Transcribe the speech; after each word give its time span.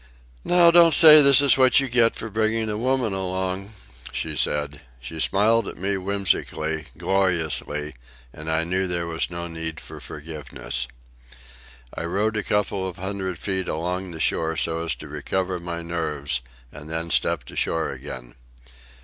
"Now 0.43 0.71
don't 0.71 0.95
say 0.95 1.17
that 1.17 1.21
this 1.21 1.41
is 1.41 1.59
what 1.59 1.79
you 1.79 1.87
get 1.87 2.15
for 2.15 2.31
bringing 2.31 2.69
a 2.69 2.77
woman 2.79 3.13
along," 3.13 3.71
she 4.11 4.35
said. 4.35 4.81
She 4.99 5.19
smiled 5.19 5.67
at 5.67 5.77
me 5.77 5.95
whimsically, 5.95 6.85
gloriously, 6.97 7.93
and 8.33 8.49
I 8.51 8.63
knew 8.63 8.87
there 8.87 9.05
was 9.05 9.29
no 9.29 9.45
need 9.47 9.79
for 9.79 9.99
forgiveness. 9.99 10.87
I 11.93 12.05
rowed 12.05 12.35
a 12.35 12.41
couple 12.41 12.87
of 12.89 12.95
hundred 12.97 13.37
feet 13.37 13.67
along 13.67 14.09
the 14.09 14.17
beach 14.17 14.63
so 14.63 14.79
as 14.81 14.95
to 14.95 15.07
recover 15.07 15.59
my 15.59 15.83
nerves, 15.83 16.41
and 16.71 16.89
then 16.89 17.11
stepped 17.11 17.51
ashore 17.51 17.91
again. 17.91 18.33